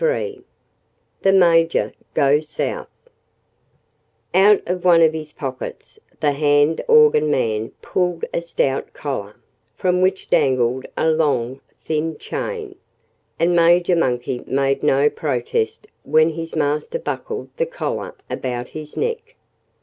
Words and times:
XXIII 0.03 0.41
The 1.21 1.31
Major 1.31 1.93
Goes 2.15 2.49
South 2.49 2.89
Out 4.33 4.63
of 4.67 4.83
one 4.83 5.03
of 5.03 5.13
his 5.13 5.31
pockets 5.31 5.99
the 6.19 6.31
hand 6.31 6.83
organ 6.87 7.29
man 7.29 7.69
pulled 7.83 8.25
a 8.33 8.41
stout 8.41 8.93
collar, 8.93 9.35
from 9.77 10.01
which 10.01 10.27
dangled 10.27 10.87
a 10.97 11.11
long, 11.11 11.61
thin 11.83 12.17
chain. 12.17 12.73
And 13.37 13.55
Major 13.55 13.95
Monkey 13.95 14.41
made 14.47 14.81
no 14.81 15.07
protest 15.07 15.85
when 16.01 16.31
his 16.31 16.55
master 16.55 16.97
buckled 16.97 17.49
the 17.57 17.67
collar 17.67 18.15
about 18.27 18.69
his 18.69 18.97
neck. 18.97 19.35